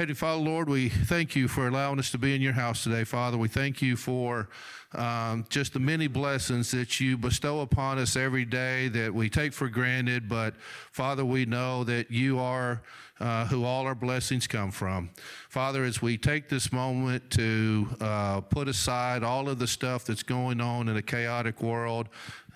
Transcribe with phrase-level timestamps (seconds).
[0.00, 3.04] Heavenly Father, Lord, we thank you for allowing us to be in your house today,
[3.04, 3.36] Father.
[3.36, 4.48] We thank you for
[4.94, 9.52] um, just the many blessings that you bestow upon us every day that we take
[9.52, 10.26] for granted.
[10.26, 10.54] But
[10.90, 12.80] Father, we know that you are
[13.20, 15.10] uh, who all our blessings come from.
[15.50, 20.22] Father, as we take this moment to uh, put aside all of the stuff that's
[20.22, 22.08] going on in a chaotic world,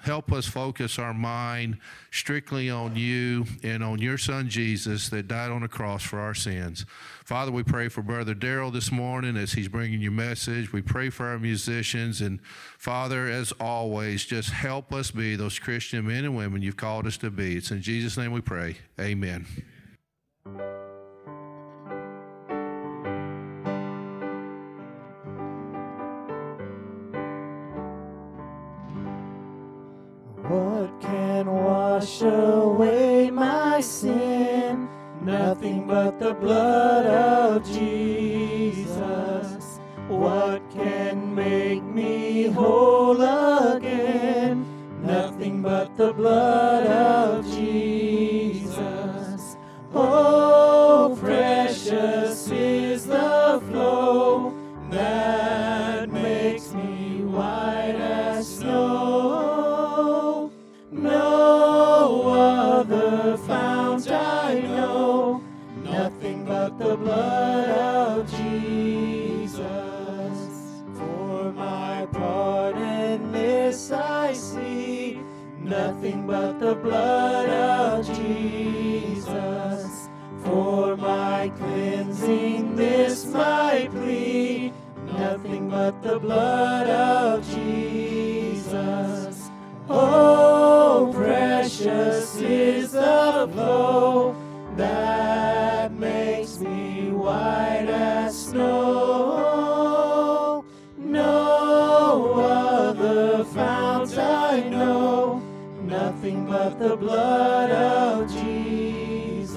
[0.05, 1.79] help us focus our mind
[2.11, 6.35] strictly on you and on your son Jesus that died on the cross for our
[6.35, 6.85] sins.
[7.25, 10.73] Father, we pray for Brother Daryl this morning as he's bringing your message.
[10.73, 12.21] We pray for our musicians.
[12.21, 12.41] And
[12.79, 17.17] Father, as always, just help us be those Christian men and women you've called us
[17.19, 17.57] to be.
[17.57, 18.77] It's in Jesus' name we pray.
[19.01, 19.47] Amen.
[35.65, 38.91] Nothing but the blood of Jesus.
[40.09, 44.67] What can make me whole again?
[45.01, 48.77] Nothing but the blood of Jesus.
[49.95, 54.53] Oh, precious is the flow
[54.91, 60.51] that makes me white as snow.
[60.93, 65.34] No other fount I know,
[66.25, 69.61] nothing but the blood of Jesus.
[70.95, 75.21] For my pardon, this I see,
[75.61, 80.09] nothing but the blood of Jesus.
[80.45, 84.73] For my cleansing, this my plea,
[85.05, 89.51] nothing but the blood of Jesus.
[89.91, 94.35] Oh, precious is the flow
[94.77, 95.44] that
[98.31, 99.85] snow.
[100.97, 105.43] No other fount I know,
[105.83, 109.55] nothing but the blood of Jesus.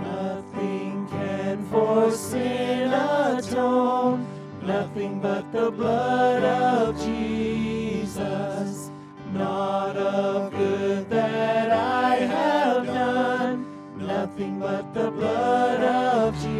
[0.00, 4.26] Nothing can for sin atone,
[4.62, 8.90] nothing but the blood of Jesus.
[9.32, 13.66] Not of good that I have done,
[13.98, 16.55] nothing but the blood of Jesus.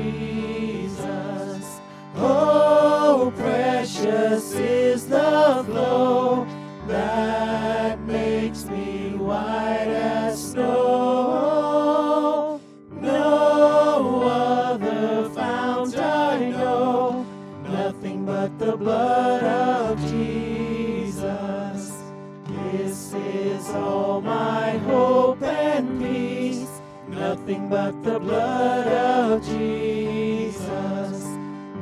[4.06, 6.47] Precious is the flow
[6.87, 11.41] that makes me white as snow.
[13.00, 17.27] No other fount I know,
[17.65, 21.25] nothing but the blood of Jesus.
[22.49, 29.86] This is all my hope and peace, nothing but the blood of Jesus.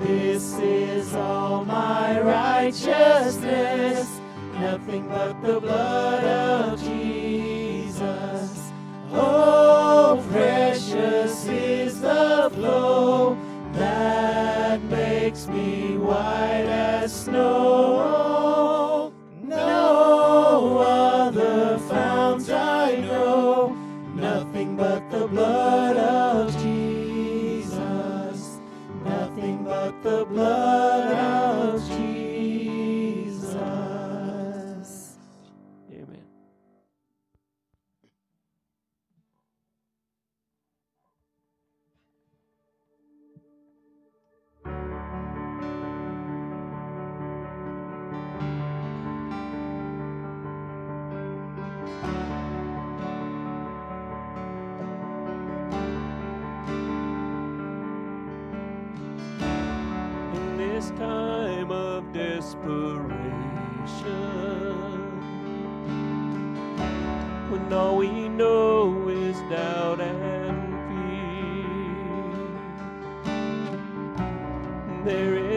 [0.04, 4.20] This is all my righteousness,
[4.52, 8.70] nothing but the blood of Jesus.
[9.12, 13.38] Oh, precious is the flow
[13.72, 18.13] that makes me white as snow.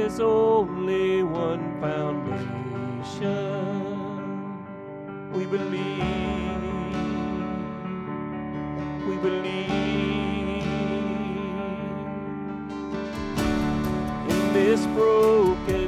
[0.08, 3.34] Is only one foundation
[5.34, 6.64] we believe
[9.08, 9.68] we believe.
[14.32, 15.87] In this broken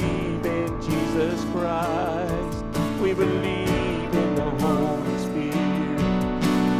[0.00, 2.64] believe in Jesus Christ.
[3.00, 6.00] We believe in the Holy Spirit.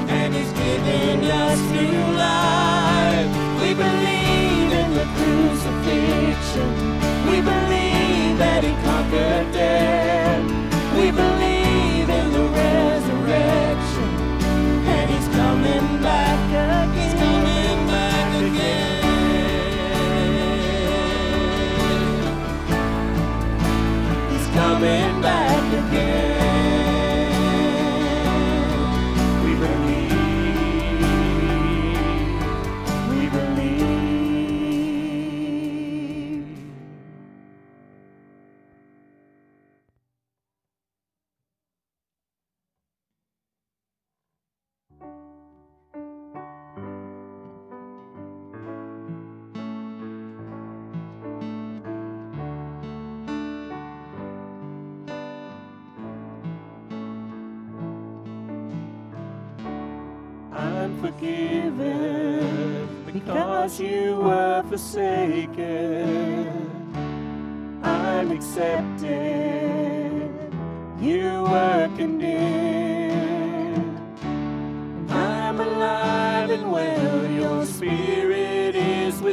[0.09, 3.31] And He's given us new life.
[3.61, 6.71] We believe in the crucifixion.
[7.31, 10.10] We believe that He conquered death.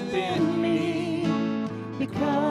[0.07, 1.67] within me
[1.99, 2.46] because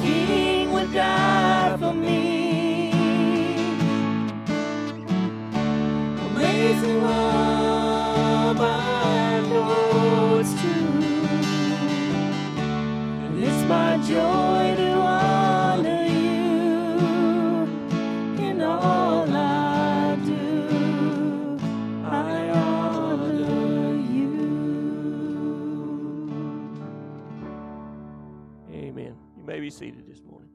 [0.00, 1.31] King, would die
[29.72, 30.50] seated this morning.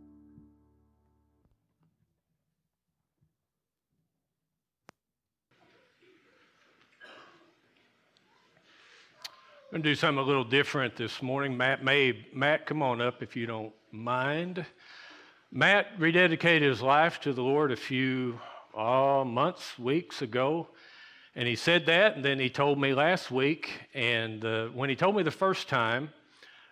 [9.69, 11.57] I'm going to do something a little different this morning.
[11.57, 14.65] Matt may, Matt, come on up if you don't mind.
[15.51, 18.39] Matt rededicated his life to the Lord a few
[18.77, 20.67] uh, months, weeks ago.
[21.35, 23.81] And he said that, and then he told me last week.
[23.95, 26.11] And uh, when he told me the first time,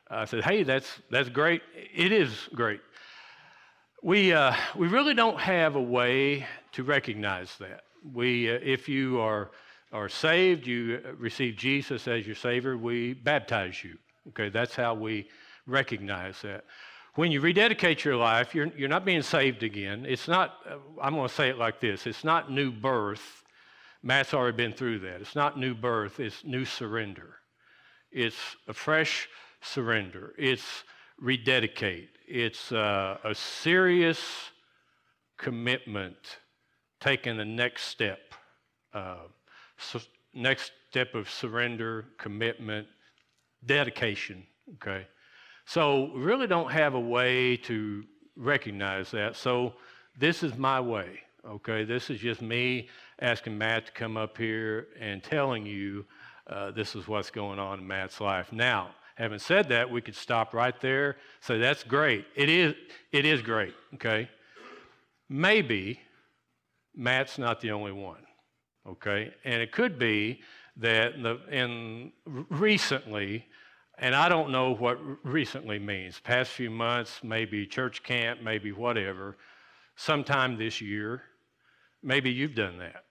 [0.09, 1.61] I said, hey, that's, that's great.
[1.73, 2.81] It is great.
[4.03, 7.81] We, uh, we really don't have a way to recognize that.
[8.13, 9.49] We, uh, if you are,
[9.91, 13.97] are saved, you receive Jesus as your Savior, we baptize you.
[14.29, 15.27] Okay, that's how we
[15.65, 16.65] recognize that.
[17.15, 20.05] When you rededicate your life, you're, you're not being saved again.
[20.07, 23.43] It's not, uh, I'm going to say it like this it's not new birth.
[24.03, 25.21] Matt's already been through that.
[25.21, 27.37] It's not new birth, it's new surrender.
[28.11, 29.27] It's a fresh
[29.65, 30.33] surrender.
[30.37, 30.83] It's
[31.19, 32.09] rededicate.
[32.27, 34.21] It's uh, a serious
[35.37, 36.17] commitment,
[36.99, 38.19] taking the next step.
[38.93, 39.27] Uh,
[39.77, 39.99] so
[40.33, 42.87] next step of surrender, commitment,
[43.65, 44.45] dedication.
[44.75, 45.05] Okay.
[45.65, 48.03] So really don't have a way to
[48.35, 49.35] recognize that.
[49.35, 49.73] So
[50.17, 51.19] this is my way.
[51.47, 51.83] Okay.
[51.83, 52.89] This is just me
[53.21, 56.05] asking Matt to come up here and telling you
[56.47, 58.51] uh, this is what's going on in Matt's life.
[58.51, 61.17] Now, having said that, we could stop right there.
[61.41, 62.25] So that's great.
[62.35, 62.75] It is.
[63.11, 63.73] It is great.
[63.95, 64.29] Okay.
[65.27, 65.99] Maybe
[66.95, 68.21] Matt's not the only one.
[68.87, 70.41] Okay, and it could be
[70.77, 73.47] that the, in recently,
[73.97, 76.19] and I don't know what recently means.
[76.19, 79.37] Past few months, maybe church camp, maybe whatever.
[79.95, 81.23] Sometime this year,
[82.03, 83.05] maybe you've done that,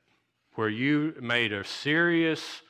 [0.55, 2.63] where you made a serious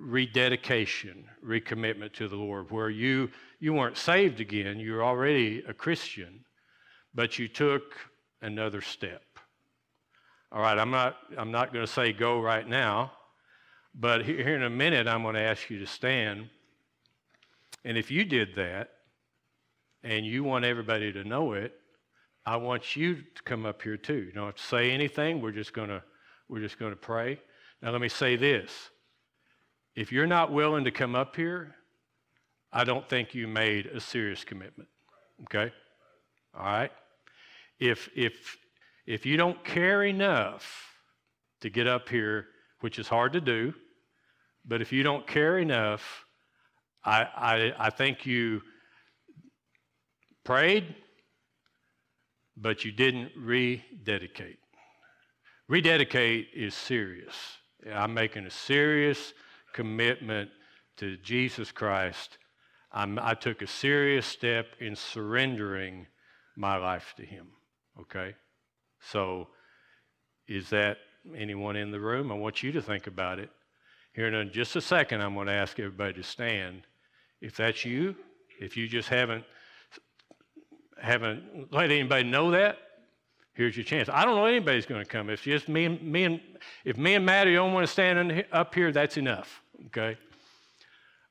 [0.00, 4.80] rededication, recommitment to the Lord, where you you weren't saved again.
[4.80, 6.44] You're already a Christian,
[7.14, 7.94] but you took
[8.40, 9.22] another step.
[10.50, 13.12] All right, I'm not, I'm not going to say go right now,
[13.94, 16.48] but here in a minute, I'm going to ask you to stand.
[17.84, 18.90] And if you did that,
[20.02, 21.74] and you want everybody to know it,
[22.46, 24.16] I want you to come up here too.
[24.16, 25.40] You don't have to say anything.
[25.40, 26.02] We're just going to,
[26.48, 27.38] we're just going to pray.
[27.82, 28.72] Now, let me say this.
[29.96, 31.74] If you're not willing to come up here,
[32.72, 34.88] I don't think you made a serious commitment.
[35.42, 35.72] Okay?
[36.56, 36.92] All right?
[37.78, 38.56] If, if,
[39.06, 40.86] if you don't care enough
[41.60, 42.46] to get up here,
[42.80, 43.74] which is hard to do,
[44.64, 46.24] but if you don't care enough,
[47.04, 48.62] I, I, I think you
[50.44, 50.94] prayed,
[52.56, 54.58] but you didn't rededicate.
[55.68, 57.34] Rededicate is serious.
[57.90, 59.32] I'm making a serious
[59.72, 60.50] commitment
[60.98, 62.38] to Jesus Christ.
[62.92, 66.06] I'm, I took a serious step in surrendering
[66.56, 67.48] my life to Him.
[68.00, 68.34] Okay?
[69.00, 69.48] So,
[70.48, 70.98] is that
[71.36, 72.32] anyone in the room?
[72.32, 73.50] I want you to think about it.
[74.14, 76.82] Here in just a second, I'm going to ask everybody to stand.
[77.40, 78.16] If that's you,
[78.60, 79.44] if you just haven't
[81.00, 82.76] haven't let anybody know that,
[83.54, 84.08] here's your chance.
[84.08, 85.30] I don't know anybody's going to come.
[85.30, 86.40] If just me and me and
[86.84, 89.62] if me and Matty don't want to stand up here, that's enough.
[89.86, 90.16] Okay.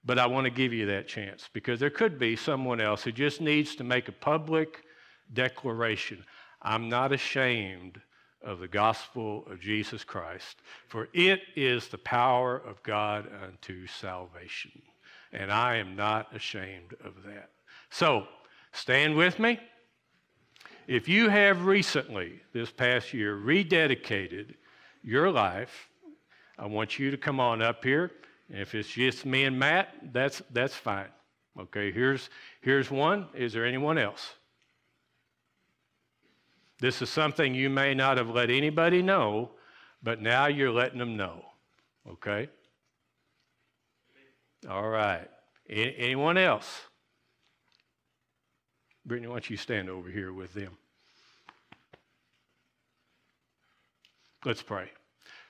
[0.06, 3.12] But I want to give you that chance because there could be someone else who
[3.12, 4.84] just needs to make a public
[5.34, 6.24] declaration.
[6.62, 8.00] I'm not ashamed
[8.42, 14.72] of the gospel of Jesus Christ, for it is the power of God unto salvation.
[15.34, 17.50] And I am not ashamed of that.
[17.90, 18.28] So,
[18.72, 19.60] stand with me.
[20.90, 24.56] If you have recently, this past year, rededicated
[25.04, 25.88] your life,
[26.58, 28.10] I want you to come on up here.
[28.50, 31.10] If it's just me and Matt, that's, that's fine.
[31.60, 32.32] Okay, here's,
[32.62, 33.28] here's one.
[33.36, 34.34] Is there anyone else?
[36.80, 39.52] This is something you may not have let anybody know,
[40.02, 41.46] but now you're letting them know.
[42.10, 42.50] Okay?
[44.68, 45.30] All right.
[45.70, 46.82] A- anyone else?
[49.10, 50.78] Brittany, why don't you stand over here with them?
[54.46, 54.92] Let's pray.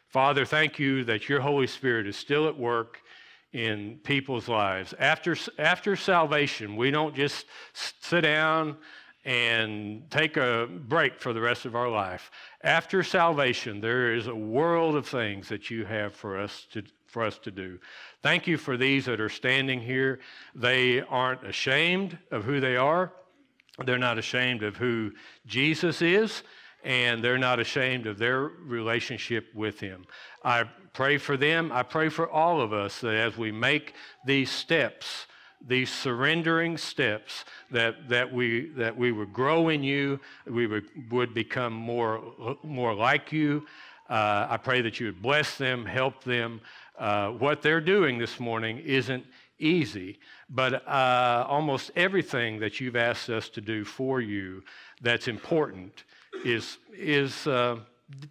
[0.07, 3.01] Father, thank you that your Holy Spirit is still at work
[3.51, 4.93] in people's lives.
[4.97, 8.77] After, after salvation, we don't just sit down
[9.25, 12.31] and take a break for the rest of our life.
[12.63, 17.25] After salvation, there is a world of things that you have for us to, for
[17.25, 17.77] us to do.
[18.23, 20.21] Thank you for these that are standing here.
[20.55, 23.11] They aren't ashamed of who they are,
[23.85, 25.11] they're not ashamed of who
[25.45, 26.43] Jesus is
[26.83, 30.05] and they're not ashamed of their relationship with Him.
[30.43, 31.71] I pray for them.
[31.71, 33.93] I pray for all of us that as we make
[34.25, 35.27] these steps,
[35.65, 41.33] these surrendering steps, that, that, we, that we would grow in you, we would, would
[41.33, 43.65] become more, more like you.
[44.09, 46.61] Uh, I pray that you would bless them, help them.
[46.97, 49.25] Uh, what they're doing this morning isn't
[49.59, 50.19] easy,
[50.49, 54.63] but uh, almost everything that you've asked us to do for you
[55.01, 56.03] that's important
[56.45, 57.77] is, is uh,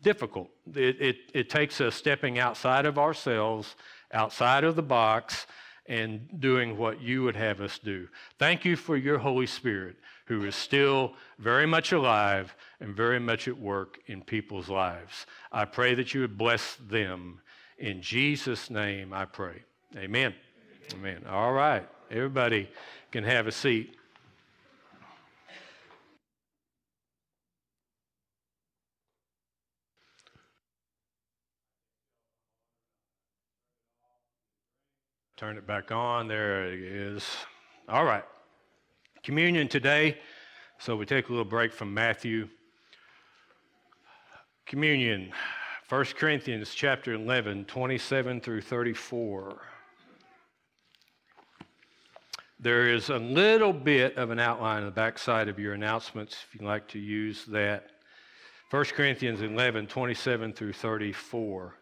[0.03, 0.49] difficult.
[0.75, 3.77] It, it, it takes us stepping outside of ourselves,
[4.12, 5.47] outside of the box,
[5.87, 8.09] and doing what you would have us do.
[8.38, 13.49] Thank you for your Holy Spirit, who is still very much alive and very much
[13.49, 15.27] at work in people's lives.
[15.51, 17.41] I pray that you would bless them.
[17.79, 19.62] In Jesus' name I pray.
[19.97, 20.35] Amen.
[20.94, 21.24] Amen.
[21.29, 21.87] All right.
[22.11, 22.68] Everybody
[23.12, 23.94] can have a seat.
[35.37, 36.27] Turn it back on.
[36.27, 37.24] There it is.
[37.88, 38.24] All right.
[39.22, 40.18] Communion today.
[40.79, 42.48] So we take a little break from Matthew.
[44.66, 45.33] Communion,
[45.88, 49.61] 1 Corinthians chapter 11, 27 through 34.
[52.61, 56.35] There is a little bit of an outline on the back side of your announcements
[56.42, 57.90] if you'd like to use that.
[58.71, 61.77] 1 Corinthians 11, 27 through 34.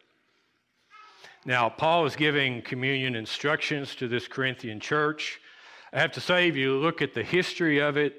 [1.46, 5.40] Now, Paul is giving communion instructions to this Corinthian church.
[5.94, 8.14] I have to say, if you look at the history of it,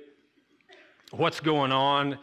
[1.12, 2.18] what's going on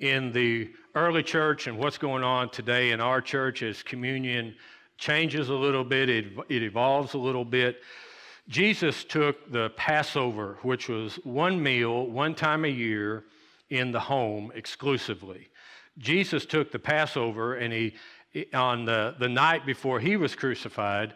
[0.00, 4.56] in the early church and what's going on today in our church as communion
[4.96, 7.80] changes a little bit, it, it evolves a little bit.
[8.48, 13.24] Jesus took the Passover, which was one meal, one time a year
[13.68, 15.48] in the home exclusively.
[15.98, 17.94] Jesus took the Passover and he
[18.52, 21.14] on the, the night before he was crucified,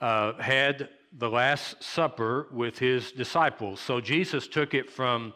[0.00, 3.80] uh, had the Last Supper with his disciples.
[3.80, 5.32] So Jesus took it from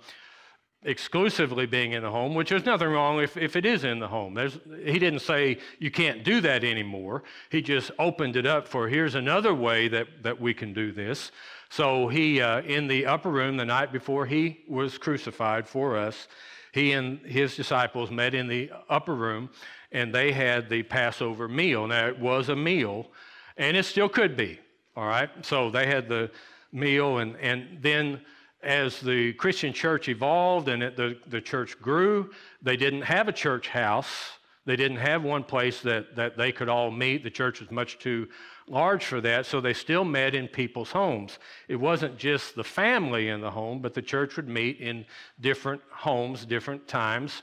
[0.85, 4.09] exclusively being in the home, which there's nothing wrong if, if it is in the
[4.09, 4.35] home.
[4.35, 7.23] There's, he didn't say you can't do that anymore.
[7.51, 11.31] He just opened it up for here's another way that, that we can do this.
[11.71, 16.29] So he, uh, in the upper room the night before he was crucified for us,
[16.73, 19.51] he and his disciples met in the upper room
[19.93, 21.87] and they had the Passover meal.
[21.87, 23.09] Now, it was a meal,
[23.57, 24.59] and it still could be,
[24.97, 25.29] all right?
[25.43, 26.31] So they had the
[26.73, 28.23] meal, and, and then
[28.63, 32.31] as the Christian church evolved and it, the, the church grew,
[32.63, 34.33] they didn't have a church house.
[34.65, 37.25] They didn't have one place that, that they could all meet.
[37.25, 38.29] The church was much too
[38.69, 41.41] large for that, so they still met in people's homes.
[41.67, 45.05] It wasn't just the family in the home, but the church would meet in
[45.41, 47.43] different homes, different times.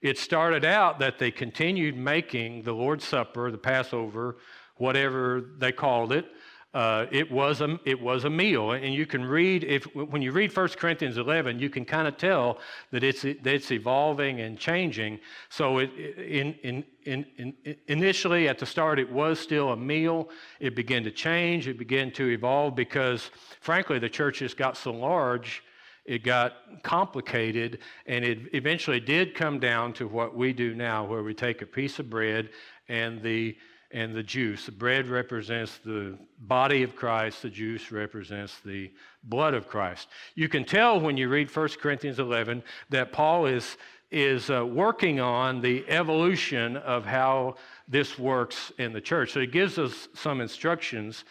[0.00, 4.36] It started out that they continued making the Lord's Supper, the Passover,
[4.76, 6.26] whatever they called it.
[6.74, 10.32] Uh, it was a it was a meal, and you can read if when you
[10.32, 12.58] read 1 Corinthians 11, you can kind of tell
[12.90, 15.20] that it's that it's evolving and changing.
[15.50, 20.30] So it, in, in, in, in, initially at the start, it was still a meal.
[20.58, 21.68] It began to change.
[21.68, 25.62] It began to evolve because, frankly, the churches got so large
[26.04, 31.22] it got complicated, and it eventually did come down to what we do now, where
[31.22, 32.50] we take a piece of bread
[32.88, 33.56] and the
[33.94, 34.66] and the juice.
[34.66, 38.90] The bread represents the body of Christ, the juice represents the
[39.22, 40.08] blood of Christ.
[40.34, 43.78] You can tell when you read 1 Corinthians 11 that Paul is
[44.10, 47.56] is uh, working on the evolution of how
[47.88, 49.32] this works in the church.
[49.32, 51.24] So he gives us some instructions.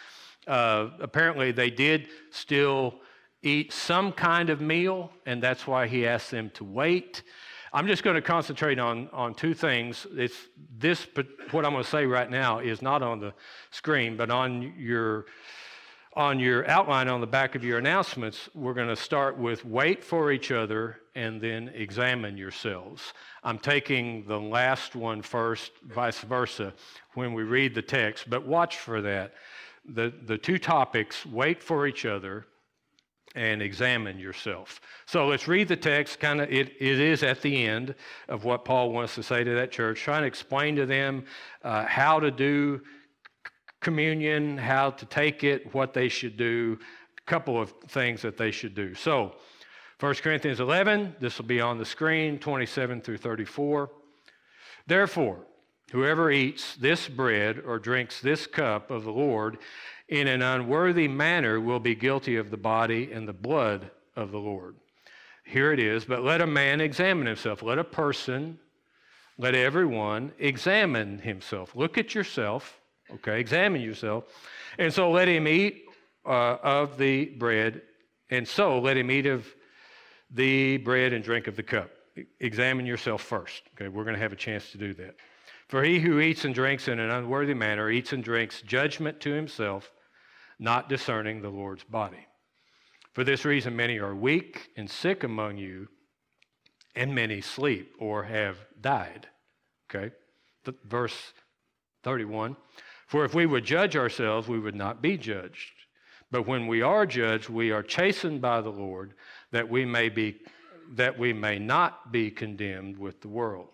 [0.47, 2.95] Uh, apparently, they did still
[3.41, 7.23] eat some kind of meal, and that's why he asked them to wait.
[7.75, 10.05] I'm just going to concentrate on, on two things.
[10.11, 10.37] It's
[10.77, 11.07] this,
[11.49, 13.33] what I'm going to say right now is not on the
[13.71, 15.25] screen, but on your
[16.15, 20.03] on your outline on the back of your announcements, we're going to start with wait
[20.03, 23.13] for each other and then examine yourselves.
[23.43, 26.71] I'm taking the last one first, vice versa,
[27.15, 29.33] when we read the text, but watch for that.
[29.85, 32.45] The, the two topics wait for each other
[33.35, 34.79] and examine yourself.
[35.05, 36.19] So let's read the text.
[36.19, 37.95] Kind of, it, it is at the end
[38.29, 41.25] of what Paul wants to say to that church, trying to explain to them
[41.63, 42.81] uh, how to do
[43.81, 46.77] communion, how to take it, what they should do,
[47.17, 48.93] a couple of things that they should do.
[48.95, 49.35] So,
[49.99, 53.89] 1 Corinthians 11, this will be on the screen, 27 through 34.
[54.85, 55.45] Therefore,
[55.91, 59.59] whoever eats this bread or drinks this cup of the Lord
[60.13, 64.37] in an unworthy manner will be guilty of the body and the blood of the
[64.37, 64.75] Lord.
[65.43, 67.63] Here it is, but let a man examine himself.
[67.63, 68.59] Let a person,
[69.39, 71.75] let everyone examine himself.
[71.75, 72.79] Look at yourself,
[73.11, 73.39] okay?
[73.39, 74.25] Examine yourself.
[74.77, 75.85] And so let him eat
[76.27, 77.81] uh, of the bread,
[78.29, 79.47] and so let him eat of
[80.29, 81.89] the bread and drink of the cup.
[82.39, 83.87] Examine yourself first, okay?
[83.87, 85.15] We're going to have a chance to do that.
[85.69, 89.31] For he who eats and drinks in an unworthy manner eats and drinks judgment to
[89.31, 89.91] himself,
[90.59, 92.27] not discerning the Lord's body.
[93.13, 95.87] For this reason, many are weak and sick among you,
[96.95, 99.27] and many sleep or have died.
[99.89, 100.13] Okay?
[100.85, 101.33] Verse
[102.03, 102.55] 31
[103.07, 105.71] For if we would judge ourselves, we would not be judged.
[106.31, 109.13] But when we are judged, we are chastened by the Lord,
[109.51, 110.39] that we may be
[110.95, 113.69] that we may not be condemned with the world.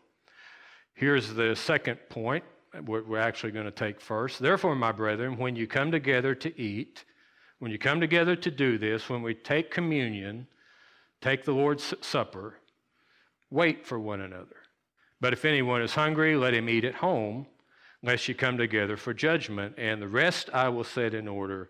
[0.94, 2.44] Here's the second point
[2.86, 4.40] we're actually going to take first.
[4.40, 7.06] Therefore, my brethren, when you come together to eat,
[7.60, 10.48] when you come together to do this, when we take communion,
[11.22, 12.56] take the Lord's Supper,
[13.50, 14.56] wait for one another.
[15.22, 17.48] But if anyone is hungry, let him eat at home,
[18.02, 21.70] lest you come together for judgment, and the rest I will set in order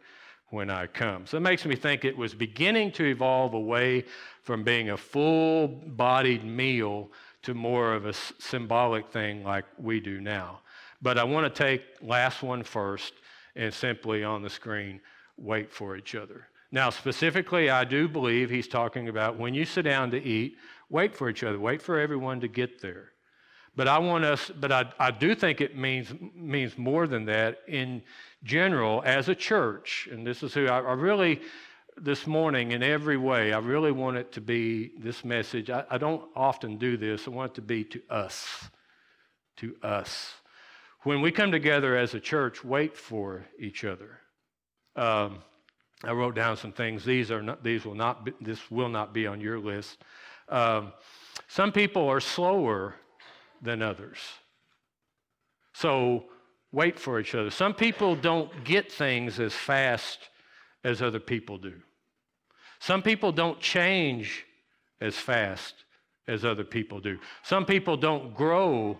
[0.51, 1.25] when I come.
[1.25, 4.05] So it makes me think it was beginning to evolve away
[4.43, 7.09] from being a full bodied meal
[7.43, 10.59] to more of a symbolic thing like we do now.
[11.01, 13.13] But I want to take last one first
[13.55, 15.01] and simply on the screen
[15.37, 16.47] wait for each other.
[16.71, 20.57] Now, specifically, I do believe he's talking about when you sit down to eat,
[20.89, 23.11] wait for each other, wait for everyone to get there.
[23.75, 27.59] But I want us, but I, I do think it means, means more than that
[27.67, 28.03] in
[28.43, 30.07] general as a church.
[30.11, 31.41] And this is who I, I really,
[31.97, 35.69] this morning in every way, I really want it to be this message.
[35.69, 38.69] I, I don't often do this, I want it to be to us.
[39.57, 40.33] To us.
[41.03, 44.19] When we come together as a church, wait for each other.
[44.95, 45.39] Um,
[46.03, 47.05] I wrote down some things.
[47.05, 49.97] These are not, these will not be, this will not be on your list.
[50.49, 50.91] Um,
[51.47, 52.95] some people are slower
[53.61, 54.17] than others.
[55.73, 56.25] So
[56.71, 57.49] wait for each other.
[57.49, 60.19] Some people don't get things as fast
[60.83, 61.75] as other people do.
[62.79, 64.45] Some people don't change
[64.99, 65.75] as fast
[66.27, 67.19] as other people do.
[67.43, 68.97] Some people don't grow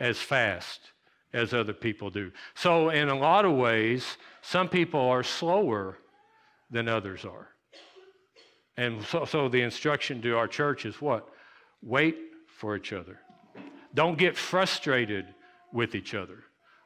[0.00, 0.80] as fast
[1.36, 2.32] as other people do.
[2.54, 5.98] So, in a lot of ways, some people are slower
[6.70, 7.48] than others are.
[8.78, 11.28] And so, so the instruction to our church is what?
[11.82, 12.16] Wait
[12.48, 13.18] for each other.
[13.94, 15.26] Don't get frustrated
[15.72, 16.44] with each other.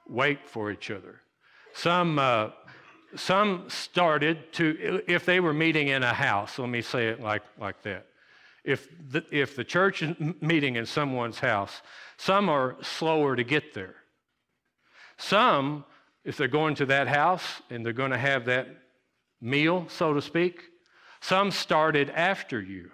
[0.09, 1.21] Wait for each other.
[1.73, 2.51] Some, uh,
[3.15, 7.43] some started to, if they were meeting in a house, let me say it like,
[7.59, 8.07] like that.
[8.65, 11.83] If the, if the church is meeting in someone's house,
[12.17, 13.95] some are slower to get there.
[15.21, 15.85] Some,
[16.25, 18.69] if they're going to that house and they're going to have that
[19.41, 20.63] meal, so to speak,
[21.21, 22.91] some started after you.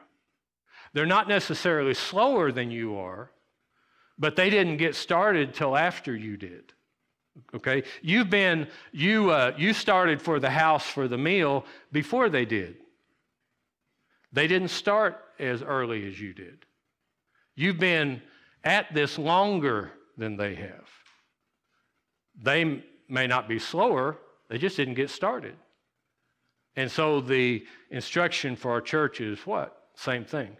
[0.93, 3.31] They're not necessarily slower than you are,
[4.19, 6.73] but they didn't get started till after you did.
[7.55, 12.47] Okay, you've been you uh, you started for the house for the meal before they
[12.47, 12.77] did.
[14.33, 16.65] They didn't start as early as you did.
[17.55, 18.23] You've been
[18.65, 20.89] at this longer than they have.
[22.41, 24.19] They may not be slower,
[24.49, 25.57] they just didn't get started.
[26.77, 29.89] And so the instruction for our church is what?
[29.95, 30.57] Same thing.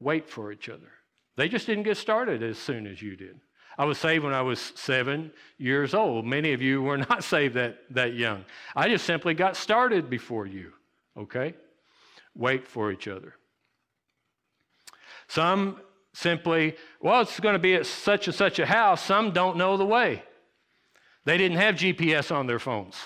[0.00, 0.90] Wait for each other.
[1.36, 3.38] They just didn't get started as soon as you did.
[3.76, 6.24] I was saved when I was seven years old.
[6.24, 8.44] Many of you were not saved that, that young.
[8.74, 10.72] I just simply got started before you,
[11.16, 11.54] okay?
[12.34, 13.34] Wait for each other.
[15.28, 15.80] Some
[16.12, 19.02] simply, well, it's going to be at such and such a house.
[19.02, 20.22] Some don't know the way.
[21.24, 22.96] They didn't have GPS on their phones.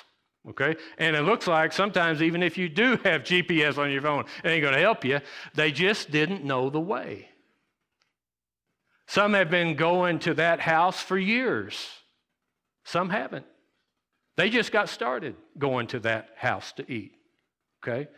[0.49, 0.77] Okay?
[0.99, 4.49] And it looks like sometimes, even if you do have GPS on your phone, it
[4.49, 5.21] ain't going to help you.
[5.55, 7.29] They just didn't know the way.
[9.07, 11.87] Some have been going to that house for years,
[12.85, 13.47] some haven't.
[14.37, 17.13] They just got started going to that house to eat.
[17.83, 18.09] Okay?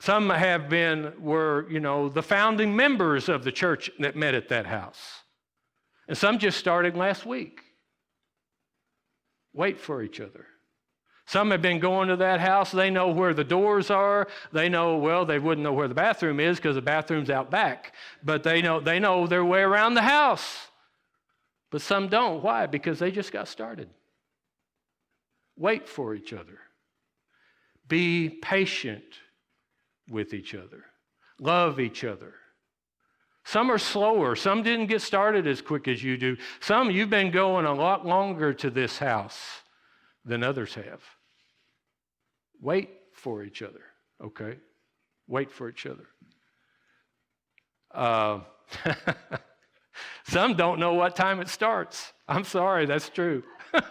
[0.00, 4.48] Some have been, were, you know, the founding members of the church that met at
[4.50, 5.00] that house.
[6.08, 7.60] And some just started last week.
[9.52, 10.46] Wait for each other.
[11.26, 12.72] Some have been going to that house.
[12.72, 14.26] They know where the doors are.
[14.52, 17.94] They know, well, they wouldn't know where the bathroom is because the bathroom's out back.
[18.24, 20.68] But they know, they know their way around the house.
[21.70, 22.42] But some don't.
[22.42, 22.66] Why?
[22.66, 23.88] Because they just got started.
[25.56, 26.58] Wait for each other.
[27.88, 29.04] Be patient
[30.08, 30.84] with each other,
[31.38, 32.34] love each other.
[33.44, 34.36] Some are slower.
[34.36, 36.36] Some didn't get started as quick as you do.
[36.60, 39.62] Some you've been going a lot longer to this house
[40.24, 41.02] than others have.
[42.60, 43.82] Wait for each other,
[44.22, 44.58] okay?
[45.26, 46.06] Wait for each other.
[47.92, 48.40] Uh,
[50.24, 52.12] some don't know what time it starts.
[52.28, 53.42] I'm sorry, that's true.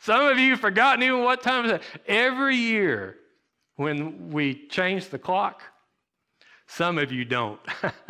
[0.00, 1.86] some of you have forgotten even what time it is.
[2.06, 3.16] Every year,
[3.80, 5.62] when we change the clock.
[6.70, 7.58] Some of you don't.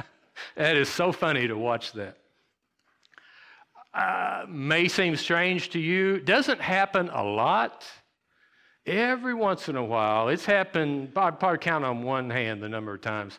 [0.55, 2.19] that is so funny to watch that.
[3.95, 6.21] Uh, may seem strange to you.
[6.21, 7.87] Doesn't happen a lot.
[8.85, 12.95] Every once in a while, it's happened, I'd probably count on one hand the number
[12.95, 13.39] of times.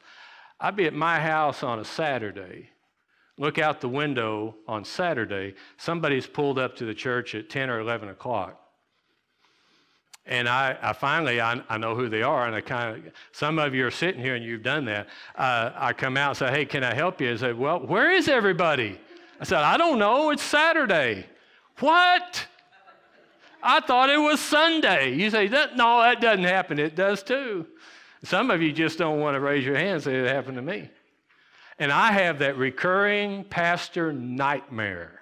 [0.59, 2.69] I'd be at my house on a Saturday,
[3.37, 7.79] look out the window on Saturday, somebody's pulled up to the church at 10 or
[7.79, 8.59] 11 o'clock.
[10.25, 13.57] And I, I finally, I, I, know who they are, and I kind of, some
[13.57, 15.07] of you are sitting here and you've done that.
[15.35, 17.33] Uh, I come out and say, hey, can I help you?
[17.33, 18.99] I say, well, where is everybody?
[19.39, 21.25] I said, I don't know, it's Saturday.
[21.79, 22.45] What?
[23.63, 25.15] I thought it was Sunday.
[25.15, 26.77] You say, that, no, that doesn't happen.
[26.77, 27.65] It does too.
[28.23, 30.61] Some of you just don't want to raise your hand and say it happened to
[30.61, 30.89] me.
[31.79, 35.19] And I have that recurring pastor nightmare.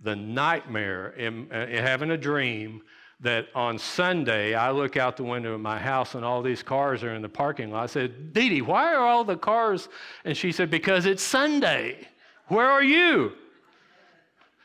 [0.00, 2.82] The nightmare in, uh, in having a dream
[3.20, 7.02] that on Sunday I look out the window of my house and all these cars
[7.02, 7.84] are in the parking lot.
[7.84, 9.88] I said, Dee Dee, why are all the cars?
[10.24, 12.08] And she said, Because it's Sunday.
[12.48, 13.32] Where are you?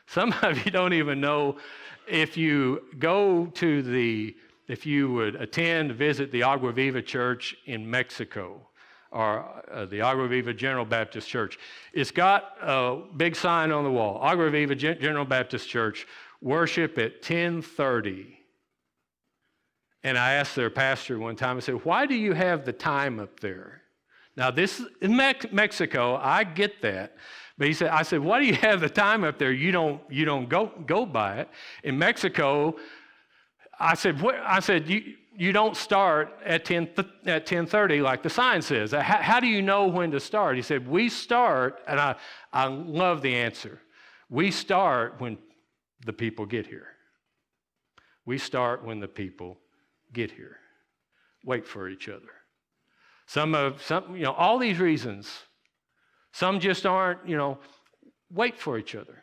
[0.06, 1.56] Some of you don't even know
[2.06, 4.36] if you go to the,
[4.68, 8.60] if you would attend, visit the Agua Viva Church in Mexico
[9.12, 11.58] or uh, the Agua Viva General Baptist Church.
[11.92, 16.06] It's got a big sign on the wall, Agua Viva General Baptist Church,
[16.40, 18.39] worship at 1030
[20.02, 23.20] and I asked their pastor one time, I said, Why do you have the time
[23.20, 23.82] up there?
[24.36, 27.16] Now, this in Mexico, I get that.
[27.60, 29.52] But he said, I said, why do you have the time up there?
[29.52, 31.50] You don't, you don't go, go by it.
[31.84, 32.76] In Mexico,
[33.78, 34.36] I said, what?
[34.36, 36.88] I said, you, you don't start at 10,
[37.26, 38.92] at 1030 like the sign says.
[38.92, 40.56] How, how do you know when to start?
[40.56, 42.14] He said, we start, and I,
[42.50, 43.78] I love the answer.
[44.30, 45.36] We start when
[46.06, 46.88] the people get here.
[48.24, 49.58] We start when the people
[50.12, 50.56] get here.
[51.44, 52.30] Wait for each other.
[53.26, 55.30] Some of some, you know, all these reasons.
[56.32, 57.58] Some just aren't, you know,
[58.30, 59.22] wait for each other.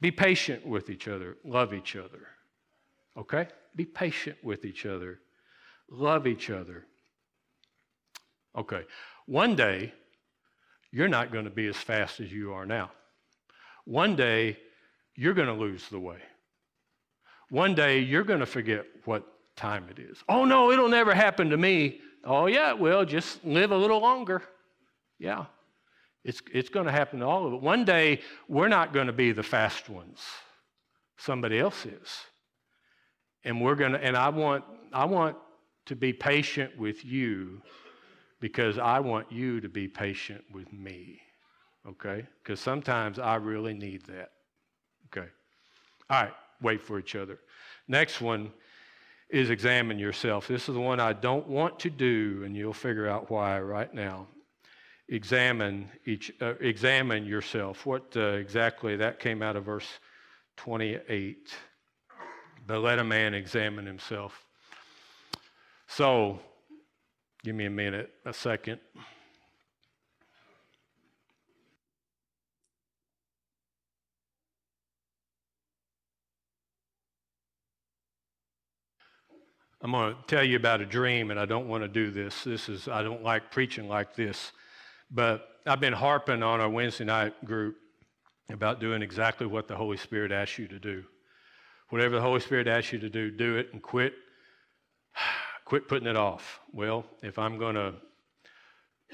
[0.00, 1.36] Be patient with each other.
[1.44, 2.26] Love each other.
[3.16, 3.48] Okay?
[3.74, 5.20] Be patient with each other.
[5.90, 6.84] Love each other.
[8.56, 8.82] Okay.
[9.26, 9.92] One day,
[10.90, 12.90] you're not going to be as fast as you are now.
[13.84, 14.58] One day,
[15.14, 16.18] you're going to lose the way.
[17.50, 19.24] One day, you're going to forget what
[19.56, 20.22] time it is.
[20.28, 22.00] Oh, no, it'll never happen to me.
[22.24, 23.04] Oh, yeah, it will.
[23.04, 24.42] Just live a little longer.
[25.18, 25.46] Yeah,
[26.24, 27.60] it's, it's going to happen to all of it.
[27.62, 30.20] One day, we're not going to be the fast ones,
[31.16, 32.18] somebody else is.
[33.44, 35.36] And we're going to, and I want, I want
[35.86, 37.62] to be patient with you
[38.40, 41.20] because I want you to be patient with me.
[41.88, 42.26] Okay?
[42.42, 44.30] Because sometimes I really need that.
[45.06, 45.28] Okay.
[46.10, 47.38] All right, wait for each other.
[47.88, 48.52] Next one
[49.28, 50.46] is examine yourself.
[50.46, 53.92] This is the one I don't want to do, and you'll figure out why right
[53.92, 54.28] now.
[55.08, 57.86] Examine each, uh, examine yourself.
[57.86, 59.88] What uh, exactly that came out of verse
[60.56, 61.54] 28.
[62.66, 64.44] But let a man examine himself.
[65.86, 66.40] So,
[67.44, 68.80] give me a minute, a second.
[79.86, 82.42] I'm going to tell you about a dream, and I don't want to do this.
[82.42, 84.50] This is, I don't like preaching like this.
[85.12, 87.76] But I've been harping on our Wednesday night group
[88.50, 91.04] about doing exactly what the Holy Spirit asks you to do.
[91.90, 94.14] Whatever the Holy Spirit asks you to do, do it and quit.
[95.66, 96.58] Quit putting it off.
[96.72, 97.94] Well, if I'm going to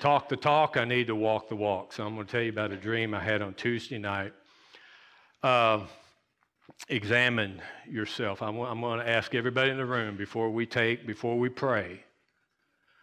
[0.01, 1.93] talk the talk, I need to walk the walk.
[1.93, 4.33] So I'm going to tell you about a dream I had on Tuesday night.
[5.43, 5.81] Uh,
[6.89, 8.43] examine yourself.
[8.43, 12.05] I'm, I'm going to ask everybody in the room before we take, before we pray,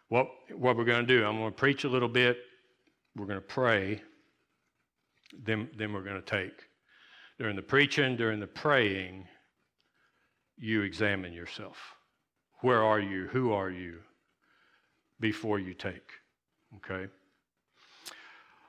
[0.10, 1.26] what, what we're going to do.
[1.26, 2.38] I'm going to preach a little bit.
[3.16, 4.02] We're going to pray.
[5.44, 6.68] Then, then we're going to take.
[7.38, 9.28] During the preaching, during the praying,
[10.58, 11.78] you examine yourself.
[12.62, 13.28] Where are you?
[13.28, 14.00] Who are you?
[15.20, 16.10] Before you take.
[16.78, 17.08] Okay?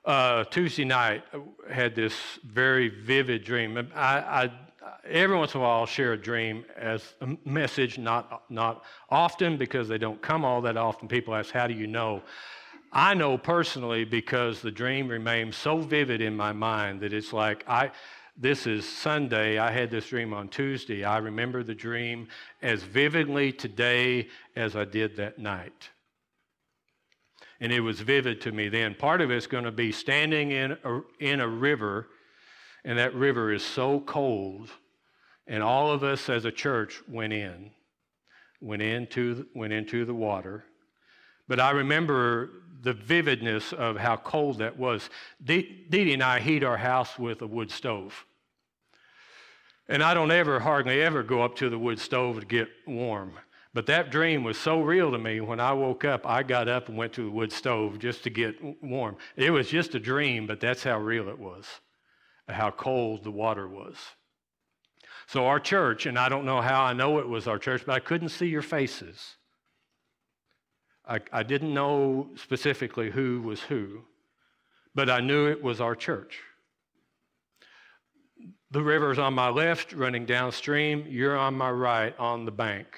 [0.05, 1.25] Uh, Tuesday night,
[1.69, 3.77] I had this very vivid dream.
[3.95, 4.51] I, I,
[5.05, 9.57] every once in a while, I'll share a dream as a message, not, not often
[9.57, 11.09] because they don't come all that often.
[11.09, 12.23] People ask, How do you know?
[12.93, 17.65] I know personally because the dream remains so vivid in my mind that it's like
[17.69, 17.93] I,
[18.37, 19.59] this is Sunday.
[19.59, 21.05] I had this dream on Tuesday.
[21.05, 22.29] I remember the dream
[22.63, 25.91] as vividly today as I did that night.
[27.61, 28.95] And it was vivid to me then.
[28.95, 32.09] Part of it's going to be standing in a, in a river,
[32.85, 34.71] and that river is so cold,
[35.51, 37.73] and all of us as a church went in,
[38.61, 40.65] went into, went into the water.
[41.49, 42.51] But I remember
[42.83, 45.11] the vividness of how cold that was.
[45.43, 48.25] Dee Dee and I heat our house with a wood stove.
[49.89, 53.33] And I don't ever, hardly ever go up to the wood stove to get warm.
[53.75, 55.41] But that dream was so real to me.
[55.41, 58.31] When I woke up, I got up and went to the wood stove just to
[58.31, 59.17] get warm.
[59.35, 61.67] It was just a dream, but that's how real it was,
[62.49, 63.97] how cold the water was.
[65.33, 67.95] So, our church, and I don't know how I know it was our church, but
[67.95, 69.37] I couldn't see your faces.
[71.07, 74.01] I, I didn't know specifically who was who,
[74.93, 76.41] but I knew it was our church.
[78.73, 81.07] The river's on my left, running downstream.
[81.09, 82.89] You're on my right, on the bank.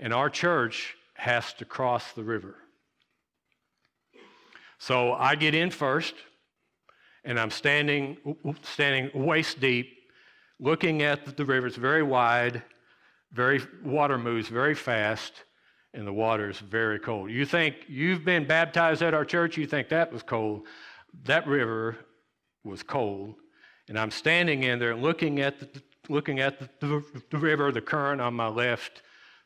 [0.00, 2.56] And our church has to cross the river.
[4.78, 6.16] So I get in first,
[7.22, 8.16] and I'm standing,
[8.62, 9.97] standing waist deep,
[10.60, 11.66] looking at the river.
[11.66, 12.62] It's very wide,
[13.32, 15.44] very water moves very fast,
[15.94, 17.30] and the water is very cold.
[17.30, 20.66] You think you've been baptized at our church, you think that was cold.
[21.24, 21.96] That river
[22.64, 23.36] was cold
[23.88, 27.80] and I'm standing in there looking at the, looking at the, the, the river, the
[27.80, 29.02] current on my left,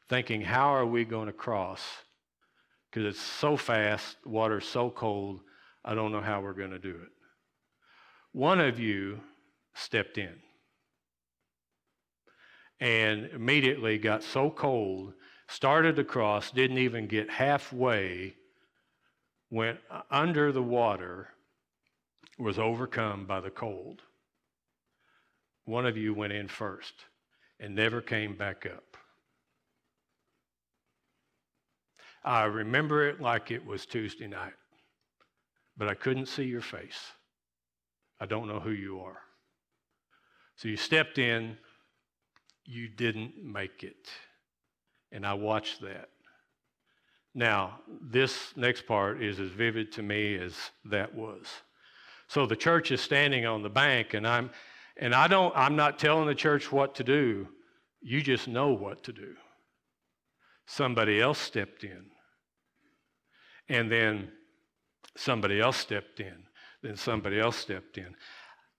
[0.09, 1.83] thinking, how are we going to cross?
[2.91, 5.41] Because it's so fast, water's so cold,
[5.85, 7.09] I don't know how we're going to do it.
[8.33, 9.21] One of you
[9.75, 10.35] stepped in
[12.83, 15.13] and immediately got so cold,
[15.49, 18.35] started to cross, didn't even get halfway,
[19.51, 19.79] went
[20.11, 21.29] under the water,
[22.39, 24.03] was overcome by the cold
[25.65, 26.93] one of you went in first
[27.61, 28.97] and never came back up.
[32.25, 34.55] I remember it like it was Tuesday night,
[35.77, 37.13] but I couldn't see your face.
[38.21, 39.19] I don't know who you are.
[40.57, 41.57] So you stepped in,
[42.65, 44.09] you didn't make it.
[45.11, 46.09] And I watched that.
[47.35, 51.47] Now, this next part is as vivid to me as that was.
[52.29, 54.51] So the church is standing on the bank, and I'm
[54.97, 57.49] and I don't, I'm not telling the church what to do.
[58.01, 59.35] You just know what to do.
[60.67, 62.05] Somebody else stepped in.
[63.69, 64.31] And then
[65.17, 66.45] somebody else stepped in.
[66.83, 68.15] Then somebody else stepped in.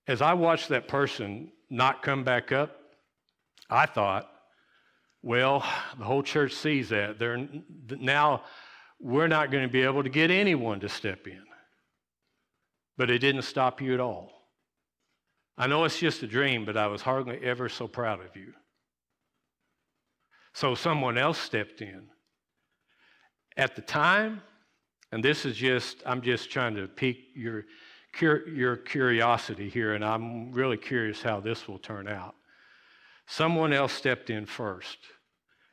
[0.07, 2.77] As I watched that person not come back up,
[3.74, 4.30] I thought,
[5.24, 5.65] well,
[5.97, 7.17] the whole church sees that.
[7.17, 7.47] They're,
[7.89, 8.43] now
[8.99, 11.43] we're not going to be able to get anyone to step in.
[12.97, 14.32] But it didn't stop you at all.
[15.57, 18.53] I know it's just a dream, but I was hardly ever so proud of you.
[20.53, 22.09] So someone else stepped in.
[23.57, 24.41] At the time,
[25.11, 27.65] and this is just, I'm just trying to pique your,
[28.21, 32.36] your curiosity here, and I'm really curious how this will turn out.
[33.26, 34.97] Someone else stepped in first.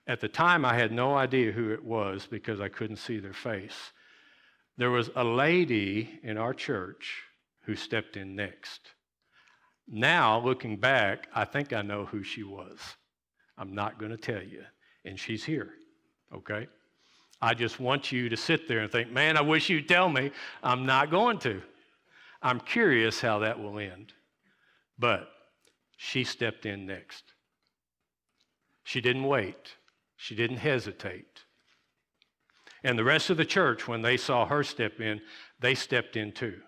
[0.06, 3.32] At the time, I had no idea who it was because I couldn't see their
[3.32, 3.92] face.
[4.76, 7.22] There was a lady in our church
[7.62, 8.80] who stepped in next.
[9.86, 12.78] Now, looking back, I think I know who she was.
[13.58, 14.64] I'm not going to tell you.
[15.04, 15.70] And she's here,
[16.34, 16.66] okay?
[17.42, 20.30] I just want you to sit there and think, man, I wish you'd tell me.
[20.62, 21.62] I'm not going to.
[22.42, 24.12] I'm curious how that will end.
[24.98, 25.28] But
[25.96, 27.24] she stepped in next.
[28.90, 29.76] She didn't wait,
[30.16, 31.44] she didn't hesitate.
[32.82, 35.20] And the rest of the church, when they saw her step in,
[35.60, 36.60] they stepped in too.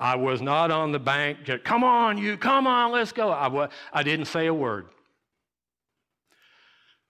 [0.00, 3.30] I was not on the bank, just, come on, you, come on, let's go.
[3.30, 4.86] I, I didn't say a word.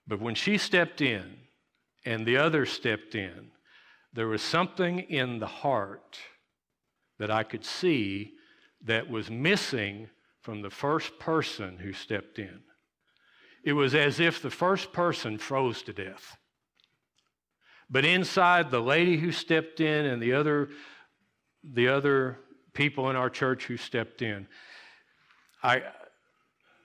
[0.05, 1.37] But when she stepped in
[2.05, 3.49] and the others stepped in,
[4.13, 6.19] there was something in the heart
[7.17, 8.33] that I could see
[8.83, 10.07] that was missing
[10.43, 12.59] from the first person who stepped in.
[13.63, 16.37] It was as if the first person froze to death.
[17.89, 20.69] But inside the lady who stepped in and the other,
[21.63, 22.39] the other
[22.73, 24.47] people in our church who stepped in,
[25.63, 25.83] I,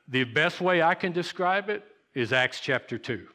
[0.08, 3.26] the best way I can describe it is Acts chapter 2.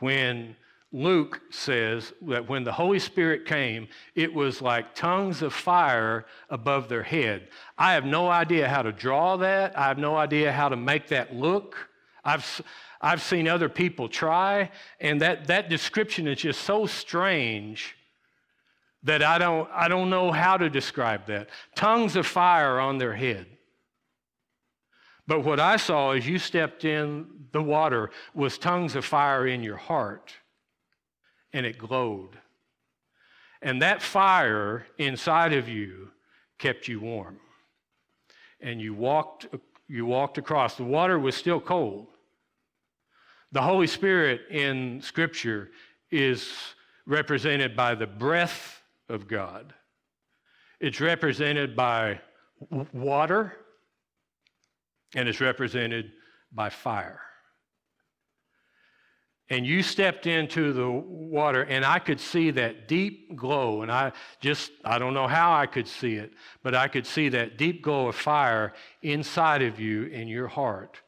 [0.00, 0.56] When
[0.92, 6.88] Luke says that when the Holy Spirit came, it was like tongues of fire above
[6.88, 7.48] their head.
[7.76, 9.76] I have no idea how to draw that.
[9.76, 11.76] I have no idea how to make that look.
[12.24, 12.62] I've,
[13.00, 17.96] I've seen other people try, and that, that description is just so strange
[19.02, 21.48] that I don't, I don't know how to describe that.
[21.74, 23.46] Tongues of fire on their head.
[25.26, 29.62] But what I saw as you stepped in the water was tongues of fire in
[29.62, 30.32] your heart,
[31.52, 32.38] and it glowed.
[33.60, 36.10] And that fire inside of you
[36.58, 37.40] kept you warm.
[38.60, 39.46] And you walked,
[39.88, 40.76] you walked across.
[40.76, 42.08] The water was still cold.
[43.52, 45.70] The Holy Spirit in Scripture
[46.10, 46.50] is
[47.06, 49.72] represented by the breath of God.
[50.80, 52.20] It's represented by
[52.92, 53.54] water
[55.14, 56.12] and it's represented
[56.52, 57.20] by fire.
[59.50, 63.82] And you stepped into the water, and I could see that deep glow.
[63.82, 66.32] And I just, I don't know how I could see it,
[66.62, 71.00] but I could see that deep glow of fire inside of you in your heart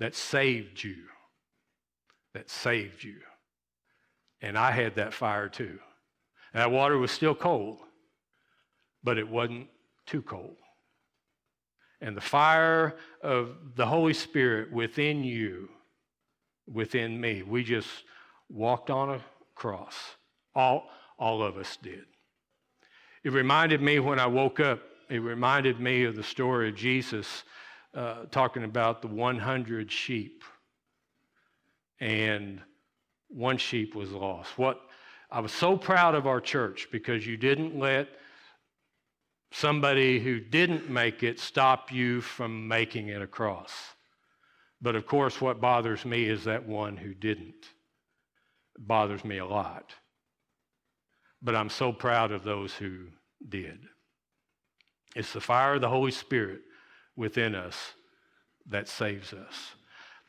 [0.00, 0.96] that saved you.
[2.34, 3.16] That saved you.
[4.40, 5.78] And I had that fire too.
[6.52, 7.78] And that water was still cold,
[9.04, 9.68] but it wasn't
[10.06, 10.56] too cold
[12.00, 15.68] and the fire of the Holy Spirit within you,
[16.72, 17.42] within me.
[17.42, 17.88] We just
[18.48, 19.20] walked on a
[19.54, 19.94] cross.
[20.54, 22.04] All, all of us did.
[23.22, 27.44] It reminded me when I woke up, it reminded me of the story of Jesus
[27.94, 30.44] uh, talking about the 100 sheep.
[32.00, 32.60] And
[33.28, 34.56] one sheep was lost.
[34.56, 34.80] What
[35.30, 38.08] I was so proud of our church because you didn't let
[39.52, 43.72] somebody who didn't make it stop you from making it across.
[44.82, 47.66] But of course, what bothers me is that one who didn't.
[48.76, 49.94] It bothers me a lot.
[51.42, 53.06] But I'm so proud of those who
[53.48, 53.78] did.
[55.14, 56.60] It's the fire of the Holy Spirit
[57.16, 57.94] within us
[58.68, 59.72] that saves us.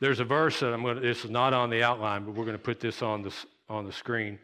[0.00, 2.44] There's a verse that I'm going to, this is not on the outline, but we're
[2.44, 3.32] going to put this on the,
[3.68, 4.38] on the screen.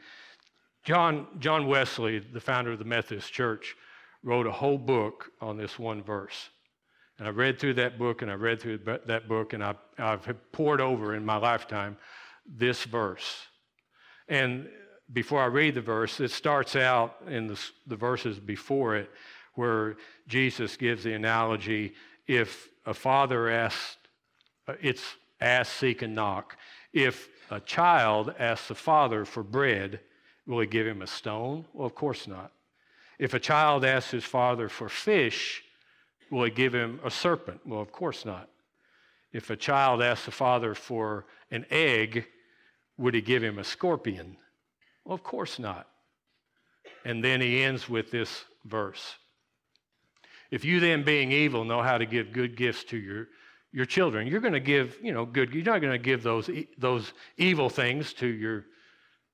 [0.85, 3.75] John, John Wesley, the founder of the Methodist Church,
[4.23, 6.51] wrote a whole book on this one verse.
[7.19, 10.29] And I read through that book and I've read through that book and I, I've
[10.53, 11.97] poured over in my lifetime
[12.47, 13.47] this verse.
[14.29, 14.69] And
[15.13, 19.11] before I read the verse, it starts out in the, the verses before it
[19.55, 19.97] where
[20.29, 21.95] Jesus gives the analogy
[22.29, 23.97] if a father asks,
[24.69, 25.03] uh, it's
[25.41, 26.57] ask, seek, and knock.
[26.93, 30.01] If a child asks the father for bread,
[30.47, 31.65] will he give him a stone?
[31.73, 32.53] Well, of course not.
[33.19, 35.65] If a child asks his father for fish,
[36.31, 37.61] will he give him a serpent?
[37.67, 38.49] Well, of course not.
[39.33, 42.27] If a child asks the father for an egg,
[42.97, 44.37] would he give him a scorpion?
[45.05, 45.87] Well, of course not.
[47.05, 49.17] And then he ends with this verse.
[50.51, 53.29] If you then, being evil, know how to give good gifts to your,
[53.73, 56.51] your children, you're going to give, you know, good, you're not going to give those,
[56.79, 58.65] those evil things to your,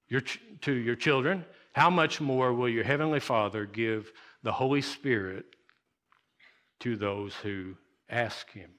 [0.09, 0.23] your,
[0.63, 1.45] to your children.
[1.73, 5.47] How much more will your Heavenly Father give the Holy Spirit
[6.81, 7.77] to those who
[8.09, 8.71] ask Him?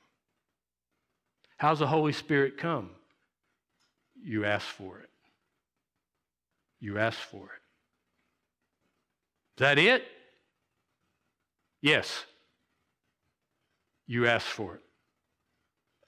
[1.58, 2.90] How's the Holy Spirit come?
[4.22, 5.10] You ask for it.
[6.80, 7.62] You ask for it.
[9.56, 10.04] Is that it?
[11.82, 12.26] Yes.
[14.08, 14.82] You ask for it.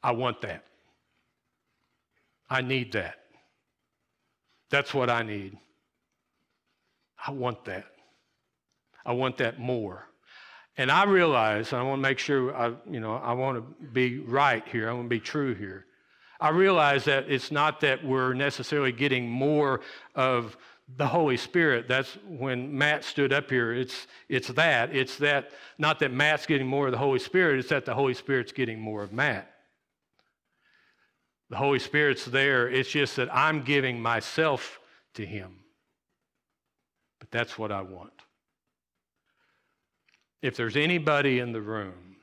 [0.03, 0.63] I want that.
[2.49, 3.15] I need that.
[4.69, 5.57] That's what I need.
[7.25, 7.85] I want that.
[9.05, 10.07] I want that more.
[10.77, 14.19] And I realize, I want to make sure, I, you know, I want to be
[14.19, 14.89] right here.
[14.89, 15.85] I want to be true here.
[16.39, 19.81] I realize that it's not that we're necessarily getting more
[20.13, 20.55] of
[20.95, 21.87] the Holy Spirit.
[21.87, 23.73] That's when Matt stood up here.
[23.73, 24.95] It's, it's that.
[24.95, 25.49] It's that,
[25.79, 28.79] not that Matt's getting more of the Holy Spirit, it's that the Holy Spirit's getting
[28.79, 29.51] more of Matt.
[31.49, 32.69] The Holy Spirit's there.
[32.69, 34.79] It's just that I'm giving myself
[35.15, 35.63] to Him.
[37.19, 38.16] But that's what I want.
[40.41, 42.15] If there's anybody in the room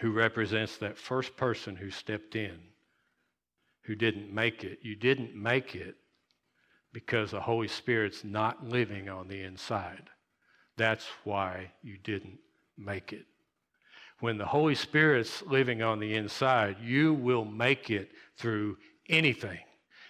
[0.00, 2.58] who represents that first person who stepped in,
[3.82, 5.96] who didn't make it, you didn't make it
[6.92, 10.08] because the Holy Spirit's not living on the inside.
[10.76, 12.38] That's why you didn't
[12.78, 13.26] make it.
[14.20, 18.78] When the Holy Spirit's living on the inside, you will make it through
[19.08, 19.58] anything,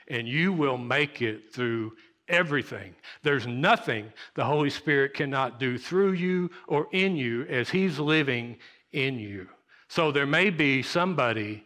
[0.08, 1.92] and you will make it through
[2.28, 2.94] everything.
[3.22, 8.56] There's nothing the Holy Spirit cannot do through you or in you as He's living
[8.92, 9.48] in you.
[9.88, 11.64] So there may be somebody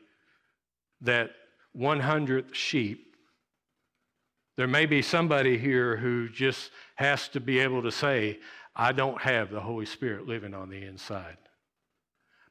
[1.01, 1.31] that
[1.77, 3.15] 100th sheep.
[4.57, 8.41] There may be somebody here who just has to be able to say,
[8.75, 11.37] I don't have the Holy Spirit living on the inside.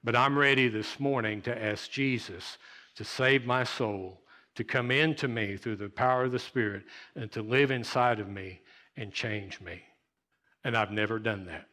[0.04, 2.58] But I'm ready this morning to ask Jesus
[2.96, 4.22] to save my soul,
[4.58, 6.84] to come into me through the power of the Spirit,
[7.16, 8.60] and to live inside of me
[8.96, 9.82] and change me.
[10.64, 11.68] And I've never done that.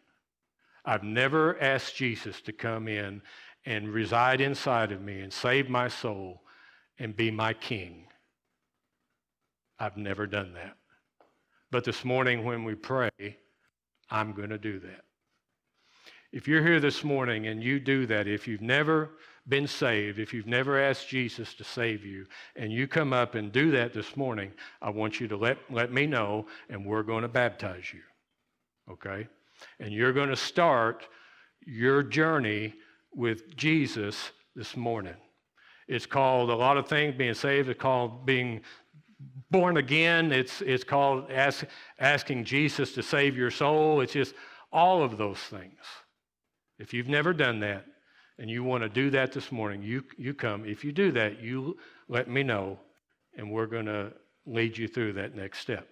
[0.84, 3.22] I've never asked Jesus to come in
[3.64, 6.42] and reside inside of me and save my soul
[6.98, 8.04] and be my king.
[9.78, 10.76] I've never done that.
[11.70, 13.10] But this morning when we pray,
[14.10, 15.04] I'm going to do that.
[16.32, 19.12] If you're here this morning and you do that, if you've never
[19.48, 22.26] been saved, if you've never asked Jesus to save you,
[22.56, 25.92] and you come up and do that this morning, I want you to let, let
[25.92, 28.00] me know, and we're going to baptize you.
[28.90, 29.28] Okay?
[29.80, 31.06] And you're going to start
[31.66, 32.74] your journey
[33.14, 35.16] with Jesus this morning.
[35.88, 38.62] It's called a lot of things being saved, it's called being
[39.50, 41.64] born again, it's, it's called ask,
[41.98, 44.00] asking Jesus to save your soul.
[44.00, 44.34] It's just
[44.72, 45.78] all of those things.
[46.78, 47.86] If you've never done that
[48.38, 50.64] and you want to do that this morning, you, you come.
[50.64, 51.78] If you do that, you
[52.08, 52.78] let me know,
[53.36, 54.12] and we're going to
[54.46, 55.88] lead you through that next step.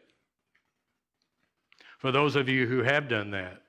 [1.99, 3.63] For those of you who have done that,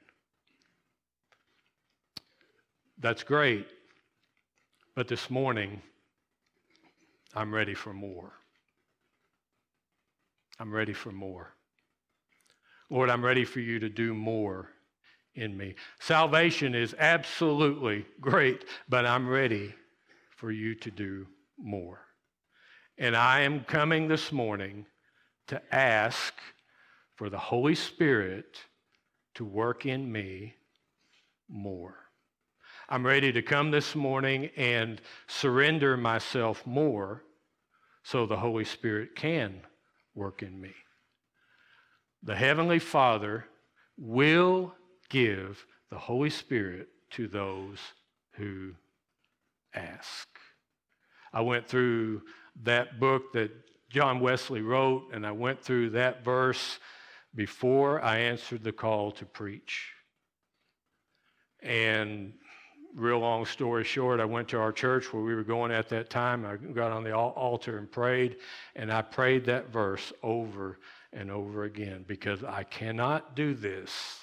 [3.00, 3.68] that's great.
[4.96, 5.82] But this morning,
[7.36, 8.32] I'm ready for more.
[10.60, 11.54] I'm ready for more.
[12.90, 14.70] Lord, I'm ready for you to do more
[15.36, 15.76] in me.
[16.00, 19.74] Salvation is absolutely great, but I'm ready
[20.36, 21.28] for you to do
[21.58, 22.00] more.
[22.98, 24.86] And I am coming this morning
[25.48, 26.34] to ask
[27.16, 28.58] for the Holy Spirit
[29.36, 30.56] to work in me
[31.50, 31.96] more.
[32.90, 37.24] I'm ready to come this morning and surrender myself more
[38.04, 39.62] so the Holy Spirit can
[40.14, 40.74] work in me.
[42.22, 43.46] The Heavenly Father
[43.98, 44.76] will
[45.14, 47.78] give the Holy Spirit to those
[48.32, 48.72] who
[49.76, 50.28] ask.
[51.32, 52.24] I went through
[52.64, 53.52] that book that
[53.90, 56.80] John Wesley wrote, and I went through that verse
[57.36, 59.92] before I answered the call to preach.
[61.62, 62.34] And
[62.96, 66.10] real long story short, I went to our church where we were going at that
[66.10, 66.44] time.
[66.44, 68.38] I got on the altar and prayed,
[68.76, 70.80] and I prayed that verse over
[71.12, 74.23] and over again because I cannot do this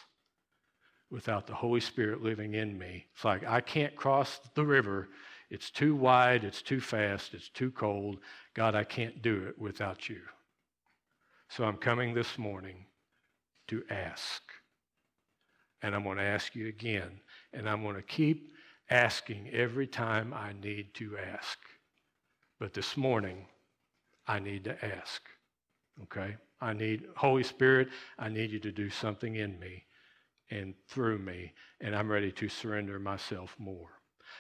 [1.11, 3.07] without the Holy Spirit living in me.
[3.15, 5.09] It's like I can't cross the river.
[5.51, 8.19] It's too wide, it's too fast, it's too cold.
[8.55, 10.21] God, I can't do it without you.
[11.49, 12.87] So I'm coming this morning
[13.67, 14.43] to ask.
[15.83, 17.21] And I'm going to ask you again.
[17.53, 18.53] And I'm going to keep
[18.91, 21.59] asking every time I need to ask.
[22.61, 23.47] But this morning,
[24.29, 25.23] I need to ask.
[26.05, 26.37] Okay?
[26.61, 27.89] I need, Holy Spirit,
[28.19, 29.85] I need you to do something in me
[30.51, 33.89] and through me, and I'm ready to surrender myself more.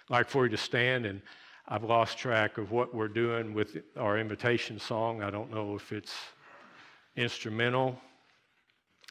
[0.08, 1.22] I'd like for you to stand, and
[1.68, 5.22] I've lost track of what we're doing with our invitation song.
[5.22, 6.14] I don't know if it's
[7.16, 7.98] instrumental.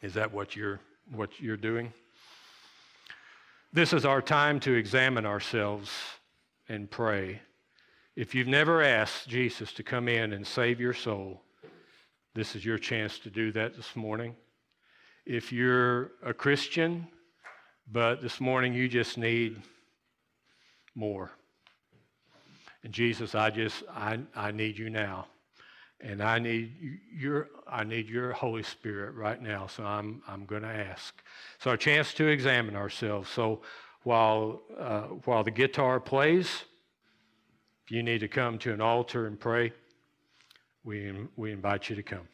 [0.02, 0.80] Is that what you're,
[1.12, 1.94] what you're doing?
[3.72, 5.92] This is our time to examine ourselves
[6.68, 7.42] and pray.
[8.16, 11.42] If you've never asked Jesus to come in and save your soul,
[12.34, 14.36] this is your chance to do that this morning.
[15.30, 17.08] If you're a Christian,
[17.92, 19.62] but this morning you just need
[20.96, 21.30] more.
[22.84, 25.28] And Jesus, I just, I, I need you now.
[26.02, 26.74] And I need
[27.16, 29.68] your, I need your Holy Spirit right now.
[29.68, 31.14] So I'm, I'm going to ask.
[31.60, 33.30] So a chance to examine ourselves.
[33.30, 33.62] So
[34.02, 36.48] while, uh, while the guitar plays,
[37.86, 39.74] if you need to come to an altar and pray,
[40.84, 42.28] we, we invite you to come.